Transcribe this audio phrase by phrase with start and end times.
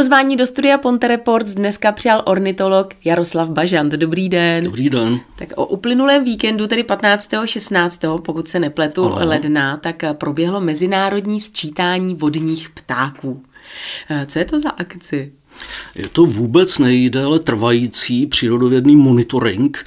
[0.00, 3.92] Pozvání do studia Ponte Reports dneska přijal ornitolog Jaroslav Bažant.
[3.92, 4.64] Dobrý den.
[4.64, 5.20] Dobrý den.
[5.36, 7.30] Tak o uplynulém víkendu, tedy 15.
[7.44, 8.00] 16.
[8.24, 9.24] pokud se nepletu Ale.
[9.24, 13.42] ledna, tak proběhlo mezinárodní sčítání vodních ptáků.
[14.10, 15.32] Eh, co je to za akci?
[15.94, 19.84] Je to vůbec nejdéle trvající přírodovědný monitoring.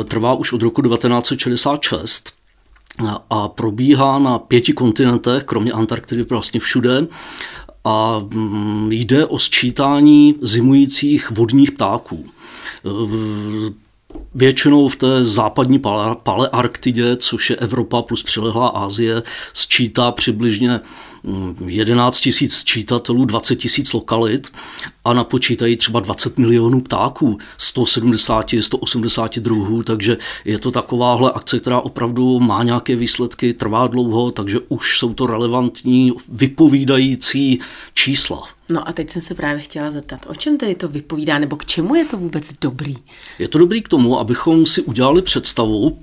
[0.00, 2.32] Eh, trvá už od roku 1966
[3.30, 7.06] a probíhá na pěti kontinentech, kromě Antarktidy vlastně všude
[7.86, 12.24] a mm, jde o sčítání zimujících vodních ptáků.
[14.34, 15.80] Většinou v té západní
[16.22, 20.80] palearktidě, což je Evropa plus přilehlá Asie, sčítá přibližně
[21.66, 24.52] 11 tisíc sčítatelů, 20 tisíc lokalit
[25.04, 31.80] a napočítají třeba 20 milionů ptáků, 170, 180 druhů, takže je to takováhle akce, která
[31.80, 37.58] opravdu má nějaké výsledky, trvá dlouho, takže už jsou to relevantní, vypovídající
[37.94, 38.55] čísla.
[38.68, 41.66] No a teď jsem se právě chtěla zeptat, o čem tedy to vypovídá, nebo k
[41.66, 42.94] čemu je to vůbec dobrý?
[43.38, 45.98] Je to dobrý k tomu, abychom si udělali představu,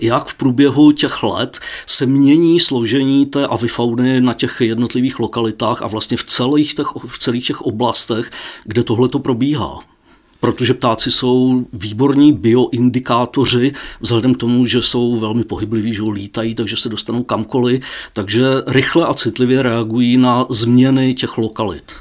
[0.00, 5.86] jak v průběhu těch let se mění složení té avifauny na těch jednotlivých lokalitách a
[5.86, 8.30] vlastně v celých těch, v celých těch oblastech,
[8.64, 9.78] kde tohle to probíhá
[10.44, 16.76] protože ptáci jsou výborní bioindikátoři, vzhledem k tomu, že jsou velmi pohybliví, že lítají, takže
[16.76, 21.92] se dostanou kamkoliv, takže rychle a citlivě reagují na změny těch lokalit.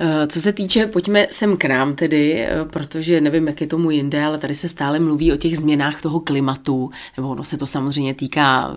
[0.00, 3.90] Eh, co se týče, pojďme sem k nám tedy, eh, protože nevím, jak je tomu
[3.90, 7.66] jinde, ale tady se stále mluví o těch změnách toho klimatu, nebo ono se to
[7.66, 8.76] samozřejmě týká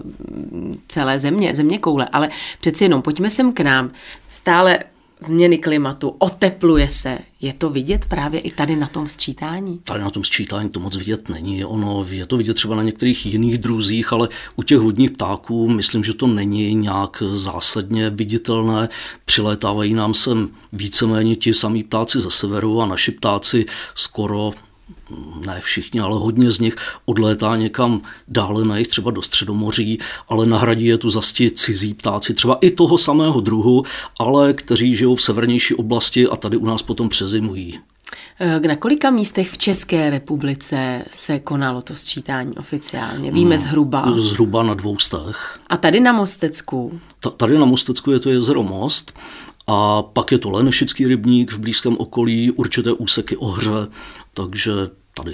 [0.51, 2.29] mm, celé země, země koule, ale
[2.61, 3.91] přeci jenom pojďme sem k nám.
[4.29, 4.79] Stále
[5.19, 7.19] změny klimatu, otepluje se.
[7.41, 9.79] Je to vidět právě i tady na tom sčítání?
[9.83, 11.65] Tady na tom sčítání to moc vidět není.
[11.65, 16.03] Ono je to vidět třeba na některých jiných druzích, ale u těch vodních ptáků myslím,
[16.03, 18.89] že to není nějak zásadně viditelné.
[19.25, 24.53] Přilétávají nám sem víceméně ti samí ptáci ze severu a naši ptáci skoro
[25.45, 29.99] ne všichni, ale hodně z nich odlétá někam dále na jich, třeba do Středomoří,
[30.29, 33.83] ale nahradí je tu zasti cizí ptáci, třeba i toho samého druhu,
[34.19, 37.79] ale kteří žijou v severnější oblasti a tady u nás potom přezimují.
[38.39, 43.31] Eh, na kolika místech v České republice se konalo to sčítání oficiálně?
[43.31, 44.03] Víme hmm, zhruba?
[44.17, 45.59] Zhruba na dvou stech.
[45.69, 46.99] A tady na Mostecku?
[47.37, 49.13] tady na Mostecku je to jezero Most
[49.67, 53.87] a pak je to Lenešický rybník v blízkém okolí, určité úseky Ohře,
[54.35, 54.71] takže
[55.13, 55.33] tady.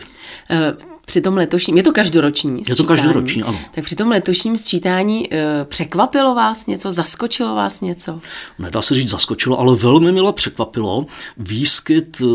[0.49, 0.73] Eh,
[1.11, 2.71] při tom letošním, je to každoroční sčítání.
[2.71, 3.59] Je to každoroční, ano.
[3.71, 8.19] Tak při tom letošním sčítání e, překvapilo vás něco, zaskočilo vás něco?
[8.59, 11.05] Nedá se říct zaskočilo, ale velmi milé překvapilo
[11.37, 12.25] výskyt e,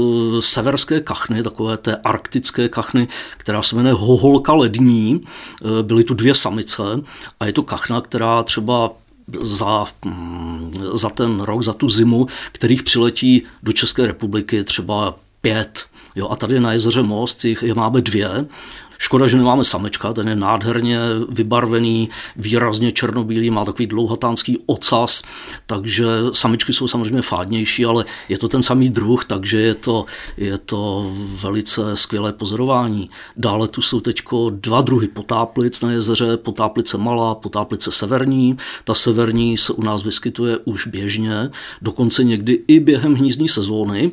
[0.43, 5.21] severské kachny, takové té arktické kachny, která se jmenuje hoholka lední.
[5.21, 6.83] E, byly tu dvě samice
[7.41, 8.93] a je to kachna, která třeba
[9.41, 15.85] za, mm, za ten rok, za tu zimu, kterých přiletí do České republiky třeba pět.
[16.17, 18.47] Jo, a tady na jezeře Most jich je máme dvě.
[18.99, 25.23] Škoda, že nemáme samečka, ten je nádherně vybarvený, výrazně černobílý, má takový dlouhatánský ocas,
[25.67, 30.05] takže samičky jsou samozřejmě fádnější, ale je to ten samý druh, takže je to,
[30.37, 31.13] je to
[31.43, 33.11] velice skvělé pozorování.
[33.37, 38.57] Dále tu jsou teď dva druhy potáplic na jezeře, potáplice malá, potáplice severní.
[38.85, 41.51] Ta severní se u nás vyskytuje už běžně,
[41.83, 44.13] dokonce někdy i během hnízdní sezóny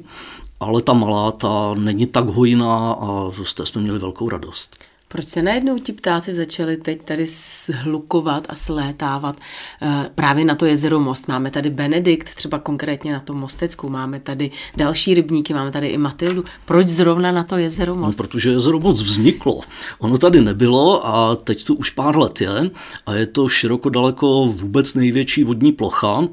[0.63, 4.77] ale ta malá, ta není tak hojná a z té jsme měli velkou radost.
[5.13, 9.37] Proč se najednou ti ptáci začali teď tady shlukovat a slétávat
[9.81, 11.27] eh, právě na to jezero Most?
[11.27, 15.97] Máme tady Benedikt, třeba konkrétně na tom Mostecku, máme tady další rybníky, máme tady i
[15.97, 16.43] Matildu.
[16.65, 18.17] Proč zrovna na to jezero Most?
[18.17, 19.61] No, protože jezero Most vzniklo.
[19.99, 22.71] Ono tady nebylo a teď tu už pár let je
[23.05, 26.27] a je to široko daleko vůbec největší vodní plocha,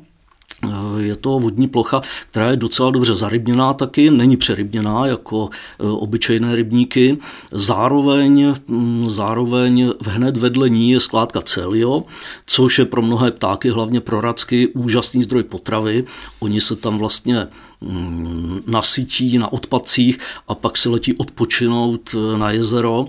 [0.98, 6.56] je to vodní plocha, která je docela dobře zarybněná taky, není přerybněná jako eh, obyčejné
[6.56, 7.18] rybníky.
[7.52, 12.04] Zároveň, mm, zároveň hned vedle ní je skládka Celio,
[12.46, 16.04] což je pro mnohé ptáky, hlavně pro racky, úžasný zdroj potravy.
[16.40, 17.46] Oni se tam vlastně
[17.80, 20.18] mm, nasytí na odpadcích
[20.48, 23.06] a pak se letí odpočinout eh, na jezero.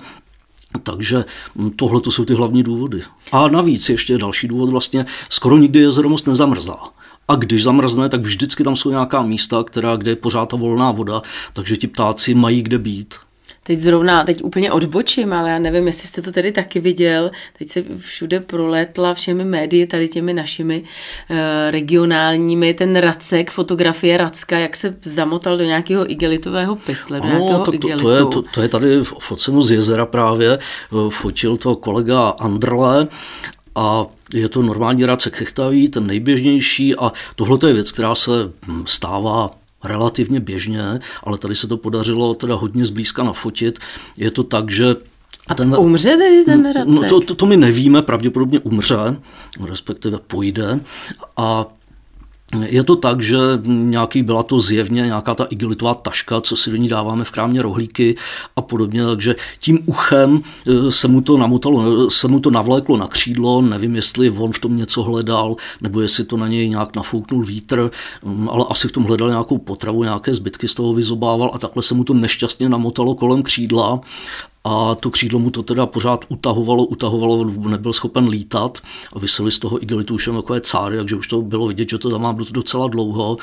[0.83, 1.25] Takže
[1.55, 3.01] mm, tohle to jsou ty hlavní důvody.
[3.31, 6.75] A navíc ještě další důvod, vlastně skoro nikdy jezero moc nezamrzá
[7.31, 10.91] a když zamrzne, tak vždycky tam jsou nějaká místa, která, kde je pořád ta volná
[10.91, 11.21] voda,
[11.53, 13.15] takže ti ptáci mají kde být.
[13.63, 17.31] Teď zrovna, teď úplně odbočím, ale já nevím, jestli jste to tedy taky viděl.
[17.57, 20.83] Teď se všude prolétla všemi médii, tady těmi našimi
[21.29, 27.65] e, regionálními, ten Racek, fotografie Racka, jak se zamotal do nějakého igelitového pytle, do nějakého
[27.65, 31.75] tak to, to, je, to, to je tady foceno z jezera právě, eh, fotil to
[31.75, 33.07] kolega Andrle
[33.75, 38.31] a je to normální racek hechtavý, ten nejběžnější a tohle je věc, která se
[38.67, 39.49] hm, stává
[39.83, 43.79] relativně běžně, ale tady se to podařilo teda hodně zblízka nafotit.
[44.17, 44.95] Je to tak, že
[45.47, 46.93] a ten, umře tedy ten Racek?
[46.93, 48.97] No to, to, to my nevíme, pravděpodobně umře,
[49.65, 50.79] respektive půjde.
[51.37, 51.65] A
[52.59, 56.77] je to tak, že nějaký byla to zjevně nějaká ta igelitová taška, co si do
[56.77, 58.15] ní dáváme v krámě rohlíky
[58.55, 63.07] a podobně, takže tím uchem eh, se mu to namotalo, se mu to navléklo na
[63.07, 67.45] křídlo, nevím, jestli on v tom něco hledal, nebo jestli to na něj nějak nafouknul
[67.45, 67.91] vítr,
[68.23, 71.83] mm, ale asi v tom hledal nějakou potravu, nějaké zbytky z toho vyzobával a takhle
[71.83, 73.99] se mu to nešťastně namotalo kolem křídla
[74.63, 78.77] a to křídlo mu to teda pořád utahovalo, utahovalo, nebyl schopen lítat
[79.13, 82.09] a vysely z toho igelitu už takové cáry, takže už to bylo vidět, že to
[82.09, 83.37] tam má docela dlouho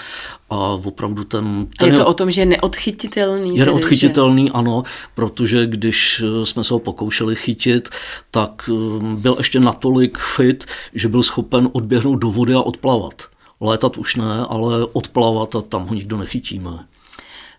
[0.50, 1.66] a opravdu ten...
[1.78, 3.56] ten a je to je, o tom, že je neodchytitelný?
[3.56, 4.50] Je neodchytitelný, že...
[4.52, 4.82] ano,
[5.14, 7.88] protože když jsme se ho pokoušeli chytit,
[8.30, 13.22] tak um, byl ještě natolik fit, že byl schopen odběhnout do vody a odplavat.
[13.60, 16.70] Létat už ne, ale odplavat a tam ho nikdo nechytíme.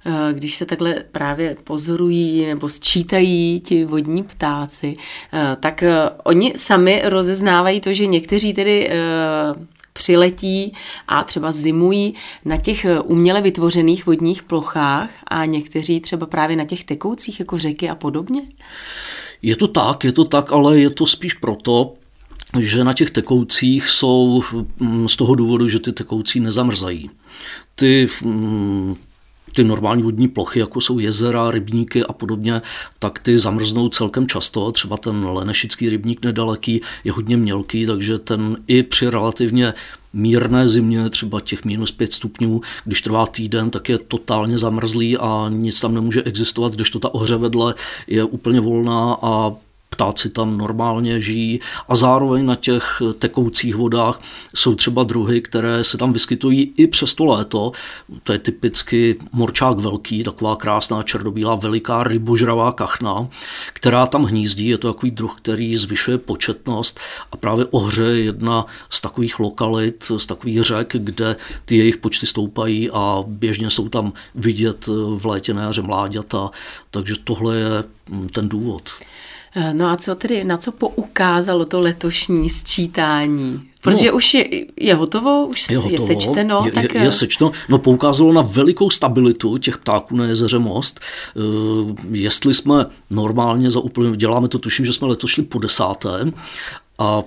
[0.06, 4.96] Eh, když se takhle právě pozorují nebo sčítají ti vodní ptáci,
[5.34, 8.90] eh, tak eh, oni sami rozeznávají to, že někteří tedy
[9.94, 10.74] přiletí
[11.08, 12.14] a třeba zimují
[12.46, 17.90] na těch uměle vytvořených vodních plochách a někteří třeba právě na těch tekoucích jako řeky
[17.90, 18.42] a podobně?
[19.42, 21.94] Je to tak, je to tak, ale je to spíš proto,
[22.60, 24.44] že na těch tekoucích jsou
[24.80, 27.10] mm, z toho důvodu, že ty tekoucí nezamrzají.
[27.76, 28.96] Ty mm,
[29.54, 32.62] ty normální vodní plochy, jako jsou jezera, rybníky a podobně,
[33.00, 34.72] tak ty zamrznou celkem často.
[34.72, 39.74] Třeba ten lenešický rybník nedaleký je hodně mělký, takže ten i při relativně
[40.14, 45.48] mírné zimě, třeba těch minus 5 stupňů, když trvá týden, tak je totálně zamrzlý a
[45.50, 47.76] nic tam nemůže existovat, když to ta ohře vedle
[48.08, 49.52] je úplně volná a
[50.00, 51.60] ptáci tam normálně žijí
[51.90, 54.22] a zároveň na těch tekoucích vodách
[54.56, 57.72] jsou třeba druhy, které se tam vyskytují i přes to léto.
[58.24, 63.28] To je typicky morčák velký, taková krásná černobílá veliká rybožravá kachna,
[63.74, 64.68] která tam hnízdí.
[64.68, 67.00] Je to takový druh, který zvyšuje početnost
[67.32, 71.36] a právě ohře je jedna z takových lokalit, z takových řek, kde
[71.66, 76.50] ty jejich počty stoupají a běžně jsou tam vidět v létě na jaře mláďata,
[76.92, 77.84] takže tohle je
[78.32, 78.90] ten důvod.
[79.56, 83.70] Eh, no a co tedy, na co poukázalo to letošní sčítání?
[83.82, 84.46] Protože no, už je,
[84.80, 86.62] je hotovo, už je, hotovo, je sečteno.
[86.66, 86.94] Je, tak...
[86.94, 87.52] je, je eh, sečteno.
[87.70, 91.00] No poukázalo na velikou stabilitu těch ptáků na jezeře Most.
[91.00, 91.40] E,
[92.12, 96.32] jestli jsme normálně za úplně, děláme to, tuším, že jsme letos šli po desáté
[97.00, 97.24] a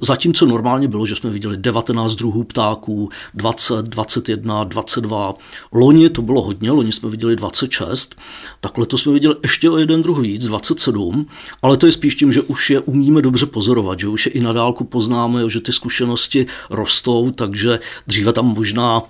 [0.00, 5.34] zatímco normálně bylo, že jsme viděli 19 druhů ptáků, 20, 21, 22.
[5.72, 8.14] Loni to bylo hodně, loni jsme viděli 26,
[8.60, 11.26] tak letos jsme viděli ještě o jeden druh víc, 27,
[11.62, 14.40] ale to je spíš tím, že už je umíme dobře pozorovat, že už je i
[14.40, 19.02] na dálku poznáme, že ty zkušenosti rostou, takže dříve tam možná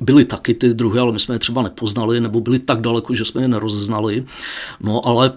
[0.00, 3.24] byly taky ty druhy, ale my jsme je třeba nepoznali, nebo byly tak daleko, že
[3.24, 4.24] jsme je nerozeznali.
[4.80, 5.32] No ale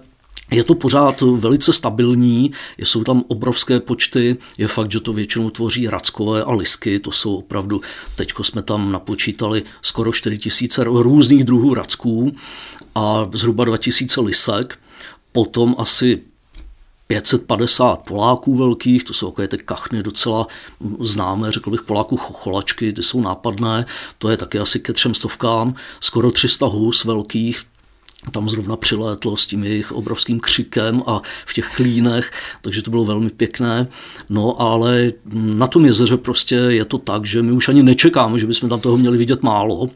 [0.53, 5.87] je to pořád velice stabilní, jsou tam obrovské počty, je fakt, že to většinou tvoří
[5.87, 7.81] rackové a lisky, to jsou opravdu,
[8.15, 12.35] teďko jsme tam napočítali skoro 4 tisíce různých druhů racků
[12.95, 14.79] a zhruba 2000 lisek,
[15.31, 16.21] potom asi
[17.07, 20.47] 550 Poláků velkých, to jsou takové ty kachny docela
[20.99, 23.85] známé, řekl bych Poláků chocholačky, ty jsou nápadné,
[24.17, 27.63] to je taky asi ke třem stovkám, skoro 300 hus velkých,
[28.31, 33.05] tam zrovna přilétlo s tím jejich obrovským křikem a v těch klínech, takže to bylo
[33.05, 33.87] velmi pěkné.
[34.29, 38.47] No ale na tom jezeře prostě je to tak, že my už ani nečekáme, že
[38.47, 39.89] bychom tam toho měli vidět málo.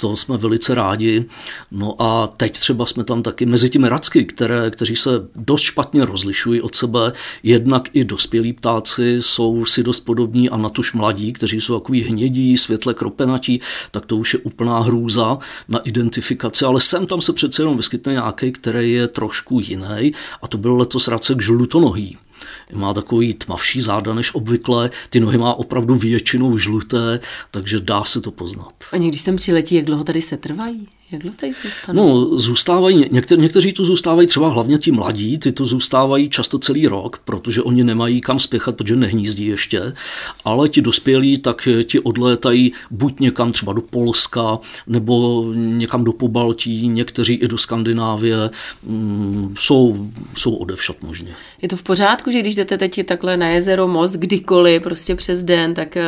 [0.00, 1.24] To jsme velice rádi.
[1.70, 6.04] No a teď třeba jsme tam taky mezi těmi racky, které, kteří se dost špatně
[6.04, 7.12] rozlišují od sebe,
[7.42, 12.58] jednak i dospělí ptáci jsou si dost podobní a natuž mladí, kteří jsou takový hnědí,
[12.58, 13.60] světle kropenatí,
[13.90, 15.38] tak to už je úplná hrůza
[15.68, 20.48] na identifikaci, ale sem tam se přece jenom vyskytne nějaký, který je trošku jiný a
[20.48, 22.18] to byl letos racek žlutonohý.
[22.72, 28.20] Má takový tmavší záda než obvykle, ty nohy má opravdu většinou žluté, takže dá se
[28.20, 28.74] to poznat.
[28.92, 30.88] A když sem přiletí, jak dlouho tady se trvají?
[31.12, 32.08] Jak dlouho tady zůstanou?
[32.08, 36.86] No, zůstávají, někter, někteří tu zůstávají třeba hlavně ti mladí, ty tu zůstávají často celý
[36.88, 39.92] rok, protože oni nemají kam spěchat, protože nehnízdí ještě,
[40.44, 46.88] ale ti dospělí, tak ti odlétají buď někam třeba do Polska, nebo někam do Pobaltí,
[46.88, 48.50] někteří i do Skandinávie,
[48.82, 51.34] mm, jsou, jsou odevšat možně.
[51.62, 55.42] Je to v pořádku, že když jdete teď takhle na jezero Most, kdykoliv, prostě přes
[55.42, 56.02] den, tak uh,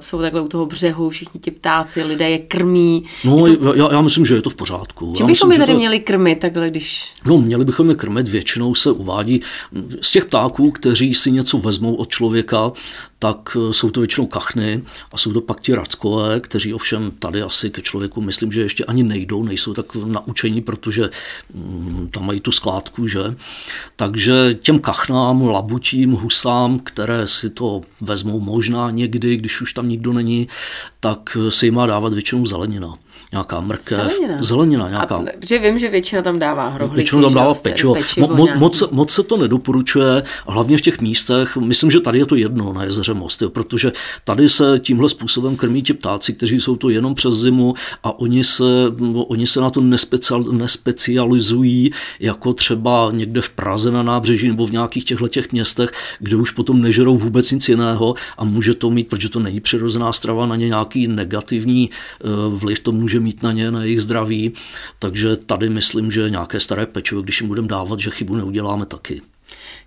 [0.00, 3.04] jsou takhle u toho břehu všichni ti ptáci, lidé je krmí.
[3.24, 3.74] No, je to...
[3.74, 5.12] já, já myslím, že je to v pořádku.
[5.16, 5.78] Čím bychom je tady to...
[5.78, 7.12] měli krmit takhle, když...
[7.24, 9.40] No, měli bychom je krmit, většinou se uvádí
[10.00, 12.72] z těch ptáků, kteří si něco vezmou od člověka,
[13.18, 17.42] tak eh, jsou to většinou kachny a jsou to pak ti rackové, kteří ovšem tady
[17.42, 21.10] asi ke člověku myslím, že ještě ani nejdou, nejsou tak naučení, protože
[21.54, 23.34] mm, tam mají tu skládku, že?
[23.96, 30.12] Takže těm kachnám, labutím, husám, které si to vezmou možná někdy, když už tam nikdo
[30.12, 30.48] není,
[31.00, 32.94] tak se jim má dávat většinou zelenina
[33.32, 35.16] nějaká mrkev, zelenina, zelenina nějaká.
[35.16, 36.96] A, že vím, že většina tam dává hrohlíky.
[36.96, 37.94] Většinou tam dává pečivo.
[37.94, 41.56] pečivo mo, mo, moc, moc se to nedoporučuje, hlavně v těch místech.
[41.56, 43.92] Myslím, že tady je to jedno na jezeře Most, jo, protože
[44.24, 48.44] tady se tímhle způsobem krmí ti ptáci, kteří jsou to jenom přes zimu a oni
[48.44, 48.64] se,
[49.28, 54.72] oni se na to nespecial, nespecializují, jako třeba někde v Praze na nábřeží nebo v
[54.72, 59.08] nějakých těchto těch městech, kde už potom nežerou vůbec nic jiného a může to mít,
[59.08, 63.52] protože to není přirozená strava, na ně nějaký negativní eh, vliv to může mít na
[63.52, 64.52] ně, na jejich zdraví.
[64.98, 69.22] Takže tady myslím, že nějaké staré pečivo, když jim budeme dávat, že chybu neuděláme taky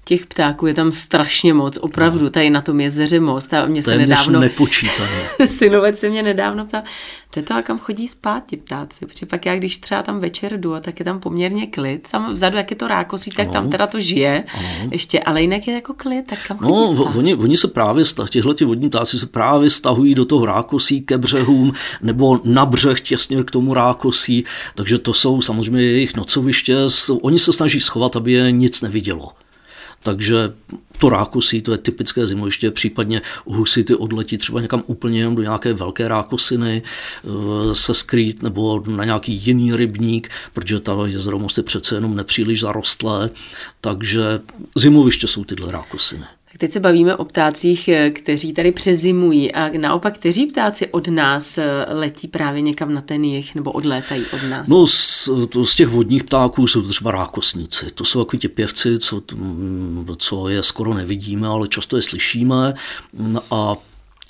[0.10, 2.30] těch ptáků je tam strašně moc, opravdu, no.
[2.30, 4.40] tady na tom jezeře Most a mě se nedávno...
[4.40, 5.30] nepočítané.
[5.48, 6.82] synovec se mě nedávno ptal,
[7.30, 10.76] to a kam chodí spát ti ptáci, protože pak já, když třeba tam večer jdu,
[10.82, 13.54] tak je tam poměrně klid, tam vzadu, jak je to rákosí, tak ano.
[13.54, 14.90] tam teda to žije ano.
[14.92, 17.16] ještě, ale jinak je jako klid, tak kam chodí no, spát?
[17.16, 21.18] Oni, oni se právě, těhle ti vodní ptáci se právě stahují do toho rákosí ke
[21.18, 26.78] břehům, nebo na břeh těsně k tomu rákosí, takže to jsou samozřejmě jejich nocoviště,
[27.22, 29.30] oni se snaží schovat, aby je nic nevidělo.
[30.04, 30.54] Takže
[30.98, 35.74] to rákosí, to je typické zimoviště, případně husity odletí třeba někam úplně jenom do nějaké
[35.74, 41.96] velké rákosiny eh, se skrýt nebo na nějaký jiný rybník, protože ta jezero je přece
[41.96, 43.30] jenom nepříliš zarostlé,
[43.82, 44.40] takže
[44.76, 46.26] zimoviště jsou tyhle rákosiny.
[46.58, 51.58] Teď se bavíme o ptácích, eh, kteří tady přezimují a naopak, kteří ptáci od nás
[51.58, 54.68] eh, letí právě někam na ten jich nebo odlétají od nás?
[54.68, 57.86] No z, to, z těch vodních ptáků jsou to třeba rákosníci.
[57.94, 59.22] To jsou takový ti pěvci, co,
[60.18, 62.74] co je skoro nevidíme, ale často je slyšíme
[63.52, 63.76] a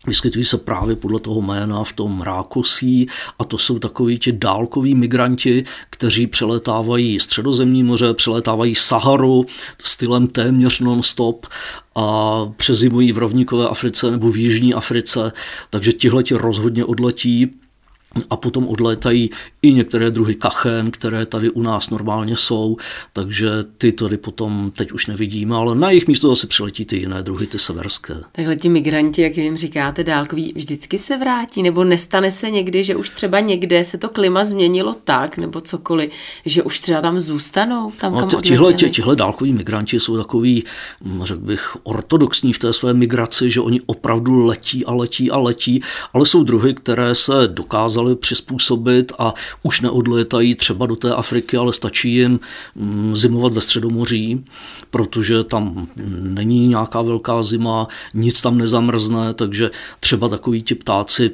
[0.08, 3.08] Vyskytují se právě podle toho jména v tom rákosí
[3.40, 9.46] a to jsou takoví ti dálkoví migranti, kteří přeletávají středozemní moře, přeletávají Saharu
[9.84, 11.48] stylem téměř non-stop
[11.96, 15.32] a přezimují v rovníkové Africe nebo v Jižní Africe,
[15.70, 17.60] takže tihle ti rozhodně odletí
[18.30, 19.30] a potom odlétají
[19.62, 22.78] i některé druhy kachen, které tady u nás normálně jsou,
[23.14, 27.24] takže ty tady potom teď už nevidíme, ale na jejich místo zase přiletí ty jiné
[27.24, 28.16] druhy, ty severské.
[28.32, 32.96] Takhle ti migranti, jak jim říkáte, dálkoví, vždycky se vrátí, nebo nestane se někdy, že
[32.96, 36.12] už třeba někde se to klima změnilo tak, nebo cokoliv,
[36.46, 40.64] že už třeba tam zůstanou, tam no, kam tihle, tě, tihle dálkoví migranti jsou takový,
[41.02, 45.38] hm, řekl bych, ortodoxní v té své migraci, že oni opravdu letí a letí a
[45.38, 45.82] letí,
[46.14, 51.74] ale jsou druhy, které se dokázaly přizpůsobit a už neodlétají třeba do té Afriky, ale
[51.74, 52.40] stačí jim
[52.76, 54.46] mm, zimovat ve Středomoří,
[54.92, 55.88] protože tam
[56.20, 61.32] není nějaká velká zima, nic tam nezamrzne, takže třeba takový ti ptáci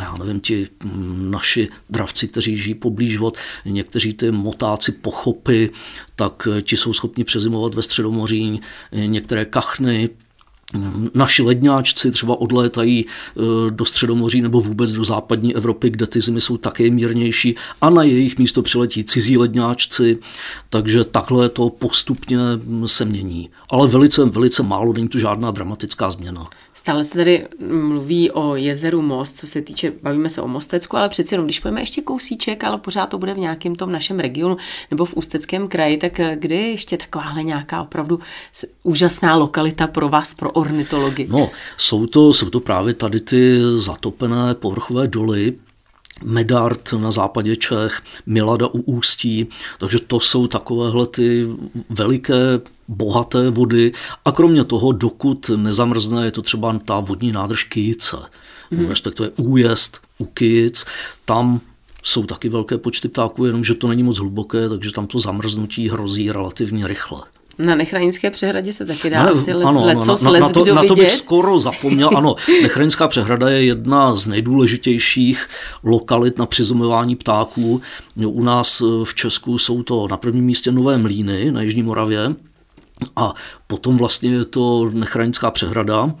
[0.00, 5.70] já nevím, ti mm, naši dravci, kteří žijí poblíž vod, někteří ty motáci pochopy,
[6.16, 8.60] tak ti jsou schopni přezimovat ve Středomoří,
[8.92, 10.10] některé kachny,
[11.14, 16.40] Naši ledňáčci třeba odlétají e, do Středomoří nebo vůbec do západní Evropy, kde ty zimy
[16.40, 20.18] jsou také mírnější a na jejich místo přiletí cizí ledňáčci,
[20.70, 22.38] takže takhle to postupně
[22.86, 23.50] se mění.
[23.70, 26.50] Ale velice, velice málo, není to žádná dramatická změna.
[26.76, 31.08] Stále se tady mluví o jezeru Most, co se týče, bavíme se o Mostecku, ale
[31.08, 34.56] přeci jenom, když pojeme ještě kousíček, ale pořád to bude v nějakém tom našem regionu
[34.90, 38.20] nebo v Ústeckém kraji, tak kde je ještě takováhle nějaká opravdu
[38.82, 41.26] úžasná lokalita pro vás, pro ornitology?
[41.30, 45.54] No, jsou to, jsou to právě tady ty zatopené povrchové doly,
[46.24, 49.46] Medard na západě Čech, Milada u Ústí,
[49.78, 51.46] takže to jsou takovéhle ty
[51.90, 53.92] veliké bohaté vody
[54.24, 58.16] a kromě toho, dokud nezamrzne, je to třeba ta vodní nádrž Kyjice,
[58.70, 58.86] mm.
[58.86, 60.84] respektive újezd u Kyjic,
[61.24, 61.60] tam
[62.02, 66.32] jsou taky velké počty ptáků, jenomže to není moc hluboké, takže tam to zamrznutí hrozí
[66.32, 67.22] relativně rychle.
[67.58, 70.74] Na Nechranické přehradě se taky dá no, asi let, ano, lecos, na, na, na, to,
[70.74, 72.10] na to bych skoro zapomněl.
[72.16, 75.48] Ano, Nechranická přehrada je jedna z nejdůležitějších
[75.82, 77.80] lokalit na přizumování ptáků.
[78.26, 82.34] U nás v Česku jsou to na prvním místě Nové Mlíny na Jižní Moravě,
[83.16, 83.34] A
[83.66, 86.14] potom vlastně je to nechranická přehrada,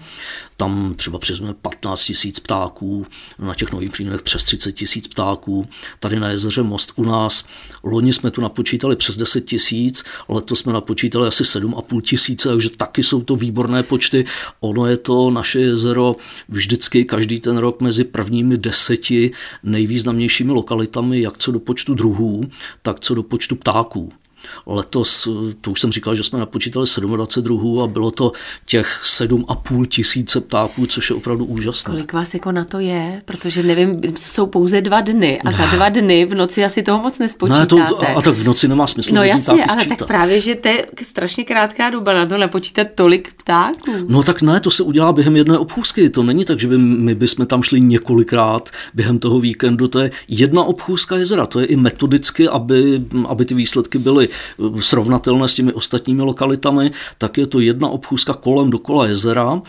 [0.56, 3.06] tam třeba přes 15 tisíc ptáků,
[3.38, 5.66] na těch nových plínech přes 30 tisíc ptáků,
[6.00, 7.48] tady na jezeře Most u nás,
[7.82, 13.02] loni jsme tu napočítali přes 10 tisíc, letos jsme napočítali asi 7,5 tisíce, takže taky
[13.02, 14.24] jsou to výborné počty.
[14.60, 16.16] Ono je to naše jezero
[16.48, 19.30] vždycky každý ten rok mezi prvními deseti
[19.62, 22.44] nejvýznamnějšími lokalitami, jak co do počtu druhů,
[22.82, 24.12] tak co do počtu ptáků.
[24.66, 25.28] Letos,
[25.60, 28.32] to už jsem říkal, že jsme napočítali 27 druhů a bylo to
[28.66, 31.92] těch 7,5 tisíce ptáků, což je opravdu úžasné.
[31.92, 33.22] Kolik vás jako na to je?
[33.24, 37.18] Protože nevím, jsou pouze dva dny a za dva dny v noci asi toho moc
[37.18, 37.74] nespočítáte.
[37.74, 39.14] Ne, to, a, a tak v noci nemá smysl.
[39.14, 39.98] No jasně, ale sčítat.
[39.98, 43.92] tak právě, že to je strašně krátká doba na to napočítat tolik ptáků.
[44.08, 46.10] No tak ne, to se udělá během jedné obchůzky.
[46.10, 49.88] To není tak, že by my bychom tam šli několikrát během toho víkendu.
[49.88, 51.46] To je jedna obchůzka jezera.
[51.46, 54.28] To je i metodicky, aby, aby ty výsledky byly
[54.80, 59.62] srovnatelné s těmi ostatními lokalitami, tak je to jedna obchůzka kolem dokola jezera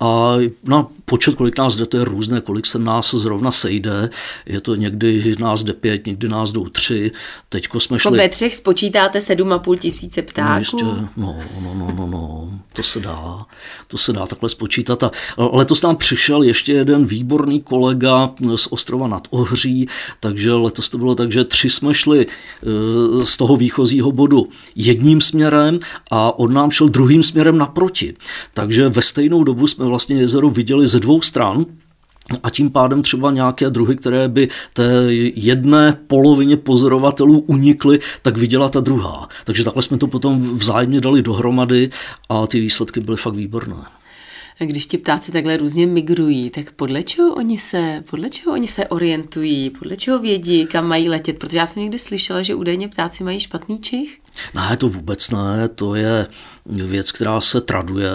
[0.00, 4.10] a na počet, kolik nás jde, to je různé, kolik se nás zrovna sejde.
[4.46, 7.10] Je to někdy nás jde pět, někdy nás jdou tři.
[7.48, 8.18] Teďko jsme šli...
[8.18, 10.50] Ve třech spočítáte sedm a půl tisíce ptáků?
[10.50, 13.46] No, ještě, no, no, no, no, no, to se dá.
[13.88, 15.02] To se dá takhle spočítat.
[15.02, 19.88] A letos nám přišel ještě jeden výborný kolega z ostrova nad Ohří,
[20.20, 25.20] takže letos to bylo tak, že tři jsme šli eh, z toho výchozího bodu jedním
[25.20, 25.78] směrem
[26.10, 28.14] a on nám šel druhým směrem naproti.
[28.54, 31.66] Takže ve stejnou dobu jsme vlastně jezero viděli dvou stran,
[32.42, 38.68] a tím pádem třeba nějaké druhy, které by té jedné polovině pozorovatelů unikly, tak viděla
[38.68, 39.28] ta druhá.
[39.44, 41.90] Takže takhle jsme to potom vzájemně dali dohromady
[42.28, 43.76] a ty výsledky byly fakt výborné.
[44.66, 48.88] Když ti ptáci takhle různě migrují, tak podle čeho oni se, podle čeho oni se
[48.88, 51.38] orientují, podle čeho vědí, kam mají letět?
[51.38, 54.18] Protože já jsem někdy slyšela, že údajně ptáci mají špatný čich.
[54.54, 56.26] Ne, to vůbec ne, to je
[56.66, 58.10] věc, která se traduje,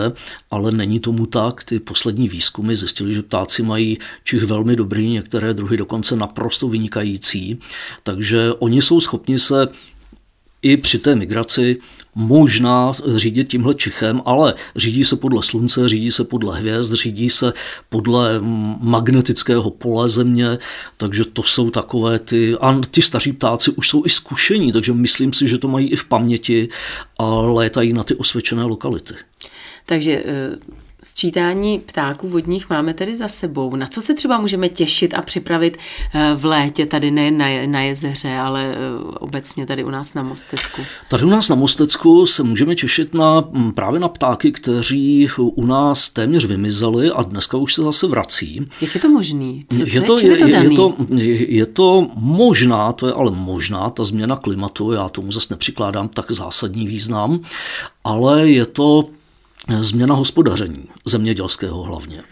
[0.52, 1.64] ale není tomu tak.
[1.64, 7.60] Ty poslední výzkumy zjistili, že ptáci mají čich velmi dobrý, některé druhy dokonce naprosto vynikající,
[8.04, 9.68] takže oni jsou schopni se
[10.66, 11.78] i při té migraci
[12.16, 17.54] možná řídit tímhle čichem, ale řídí se podle slunce, řídí se podle hvězd, řídí se
[17.90, 18.40] podle
[18.80, 20.58] magnetického pole země,
[20.98, 25.34] takže to jsou takové ty, a ty staří ptáci už jsou i zkušení, takže myslím
[25.34, 26.70] si, že to mají i v paměti
[27.20, 29.14] a létají na ty osvědčené lokality.
[29.86, 30.58] Takže eh,
[31.08, 33.76] Sčítání ptáků vodních máme tedy za sebou.
[33.76, 35.78] Na co se třeba můžeme těšit a připravit
[36.14, 38.78] eh, v létě tady ne na, na jezeře, ale eh,
[39.20, 40.82] obecně tady u nás na Mostecku?
[41.10, 45.66] Tady u nás na Mostecku se můžeme těšit na, mm, právě na ptáky, kteří u
[45.66, 48.68] nás téměř vymizeli a dneska už se zase vrací.
[48.82, 49.60] Jak je to možný?
[49.70, 50.94] Co, je, to, je, je, to je, to,
[51.48, 56.32] je to možná, to je ale možná, ta změna klimatu, já tomu zase nepřikládám tak
[56.32, 57.40] zásadní význam,
[58.04, 59.10] ale je to
[59.80, 62.24] změna hospodaření, zemědělského hlavně.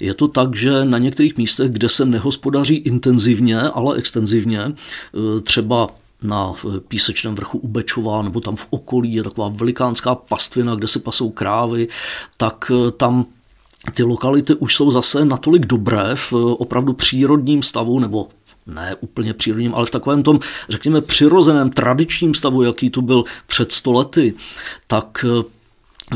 [0.00, 5.88] Je to tak, že na některých místech, kde se nehospodaří intenzivně, ale extenzivně, e, třeba
[6.22, 6.54] na
[6.88, 11.30] písečném vrchu u Bečova nebo tam v okolí je taková velikánská pastvina, kde se pasou
[11.30, 11.88] krávy,
[12.36, 13.26] tak e, tam
[13.94, 18.28] ty lokality už jsou zase natolik dobré v opravdu přírodním stavu nebo
[18.66, 23.72] ne úplně přírodním, ale v takovém tom, řekněme, přirozeném, tradičním stavu, jaký tu byl před
[23.72, 24.34] stolety,
[24.86, 25.57] tak e,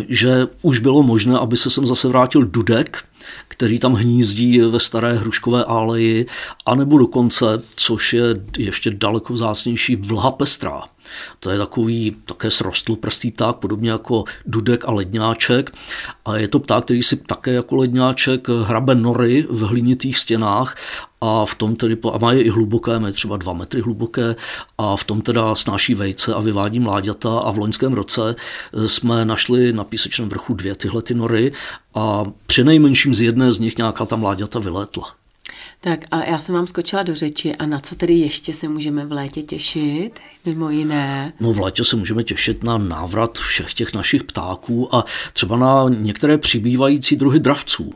[0.08, 3.04] že už bylo možné, aby se sem zase vrátil Dudek,
[3.48, 6.26] který tam hnízdí ve staré hruškové áleji,
[6.66, 8.24] anebo dokonce, což je
[8.58, 10.82] ještě daleko vzácnější, vlha pestrá.
[11.40, 15.70] To je takový také srostl prstý pták, podobně jako dudek a ledňáček.
[16.24, 20.76] A je to pták, který si také jako ledňáček hrabe nory v hlinitých stěnách
[21.20, 24.36] a v tom tedy, a má je i hluboké, má třeba dva metry hluboké
[24.78, 28.34] a v tom teda snáší vejce a vyvádí mláďata a v loňském roce
[28.86, 31.52] jsme našli na písečném vrchu dvě tyhle ty nory
[31.94, 35.21] a při nejmenším z jedné z nich nějaká ta mláďata vylétla.
[35.84, 39.06] Tak a já jsem vám skočila do řeči a na co tedy ještě se můžeme
[39.06, 40.10] v létě těšit,
[40.46, 41.32] mimo jiné?
[41.40, 45.84] No v létě se můžeme těšit na návrat všech těch našich ptáků a třeba na
[45.88, 47.92] některé přibývající druhy dravců.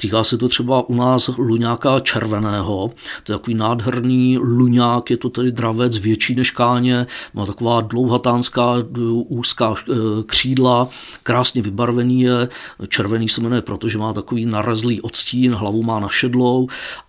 [0.00, 2.90] Týká se to třeba u nás luňáka červeného,
[3.22, 8.74] to je takový nádherný luňák, je to tedy dravec větší než káně, má taková dlouhatánská
[9.28, 9.94] úzká eh,
[10.26, 10.88] křídla,
[11.22, 12.48] krásně vybarvený je,
[12.88, 16.68] červený se jmenuje, protože má takový narezlý odstín, hlavu má našedlou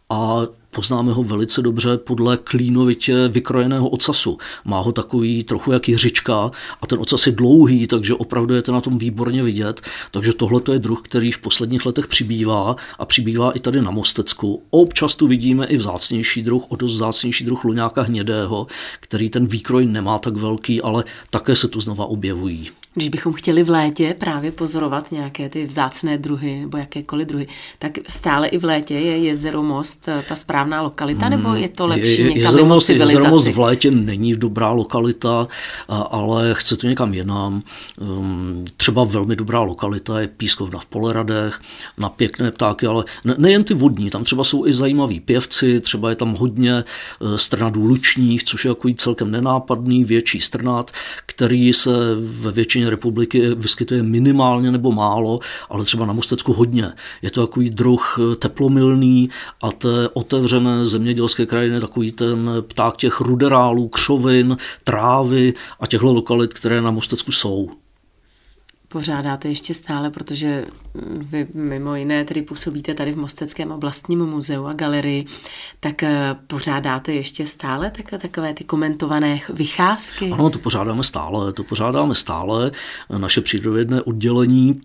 [0.10, 0.42] a
[0.72, 4.38] poznáme ho velice dobře podle klínovitě vykrojeného ocasu.
[4.66, 8.72] Má ho takový trochu jak jiřička a ten ocas je dlouhý, takže opravdu je to
[8.72, 9.82] na tom výborně vidět.
[10.12, 14.64] Takže tohle je druh, který v posledních letech přibývá a přibývá i tady na Mostecku.
[14.70, 18.68] Občas tu vidíme i vzácnější druh, o dost vzácnější druh luňáka hnědého,
[19.00, 22.70] který ten výkroj nemá tak velký, ale také se tu znova objevují.
[22.98, 27.48] Když bychom chtěli v létě právě pozorovat nějaké ty vzácné druhy nebo jakékoliv druhy,
[27.80, 32.22] tak stále i v létě je jezero Most ta správná lokalita, nebo je to lepší
[32.22, 33.16] je, někam jezero mimo civilizaci?
[33.16, 35.48] Jezero Most v létě není dobrá lokalita,
[35.88, 37.64] ale chce to někam jinam.
[38.02, 41.62] Um, třeba velmi dobrá lokalita je Pískovna v Poleradech,
[41.98, 43.06] na pěkné ptáky, ale
[43.38, 47.86] nejen ty vodní, tam třeba jsou i zajímaví pěvci, třeba je tam hodně eh, strnadů
[47.86, 50.92] lučních, což je takový celkem nenápadný větší strnad,
[51.26, 56.92] který se ve většině republiky vyskytuje minimálně nebo málo, ale třeba na Mostecku hodně.
[57.22, 59.30] Je to takový druh teplomilný
[59.64, 66.54] a té otevřené zemědělské krajiny, takový ten pták těch ruderálů, křovin, trávy a těchto lokalit,
[66.54, 67.70] které na Mostecku jsou
[68.90, 70.66] pořádáte ještě stále, protože
[71.18, 75.26] vy mimo jiné tedy působíte tady v Mosteckém oblastním muzeu a galerii,
[75.80, 80.32] tak eh, pořádáte ještě stále takové, takové ty komentované vycházky?
[80.32, 82.72] Ano, to pořádáme stále, to pořádáme stále.
[83.18, 84.82] Naše přírodovědné oddělení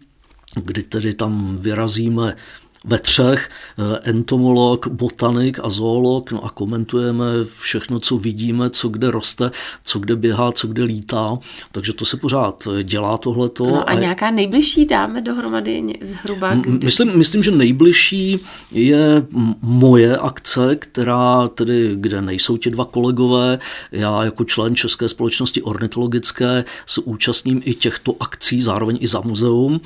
[0.54, 2.36] kdy tedy tam vyrazíme
[2.84, 7.24] ve třech, eh, entomolog, botanik a zoolog, no a komentujeme
[7.58, 9.50] všechno, co vidíme, co kde roste,
[9.84, 11.38] co kde běhá, co kde lítá,
[11.72, 13.66] takže to se pořád dělá tohleto.
[13.66, 16.54] No a, a nějaká nejbližší dáme dohromady zhruba?
[16.54, 16.86] Kdy...
[16.86, 18.40] Myslím, myslím, že nejbližší
[18.72, 19.26] je
[19.62, 23.58] moje akce, která tedy, kde nejsou ti dva kolegové,
[23.92, 29.80] já jako člen České společnosti ornitologické se účastním i těchto akcí, zároveň i za muzeum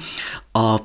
[0.55, 0.79] a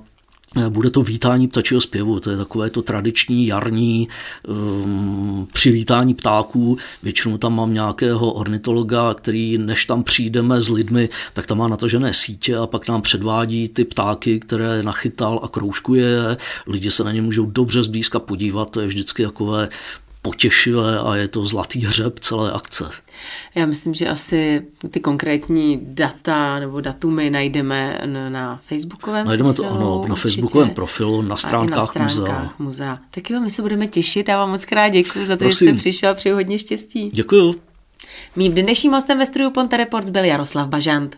[0.70, 4.08] bude to vítání ptačího zpěvu, to je takové to tradiční jarní
[4.48, 6.78] um, přivítání ptáků.
[7.04, 12.14] Většinou tam mám nějakého ornitologa, který než tam přijdeme s lidmi, tak tam má natažené
[12.14, 16.38] sítě a pak nám předvádí ty ptáky, které nachytal a kroužkuje je.
[16.68, 19.70] Lidi se na ně můžou dobře zblízka podívat, to je vždycky takové
[20.22, 22.90] potěšivé a je to zlatý hřeb celé akce.
[23.56, 29.78] Já myslím, že asi ty konkrétní data nebo datumy najdeme na facebookovém Najdeme to, profilu,
[29.78, 32.54] ano, na facebookovém profilu, na stránkách, na stránkách muzea.
[32.60, 33.00] muzea.
[33.12, 34.28] Tak jo, my se budeme těšit.
[34.28, 35.68] Já vám moc krát děkuji za to, Prosím.
[35.68, 36.16] že jste přišel.
[36.16, 37.10] Přeji hodně štěstí.
[37.14, 37.56] Děkuji.
[38.36, 41.18] Mým dnešním hostem ve studiu Ponte Reports byl Jaroslav Bažant.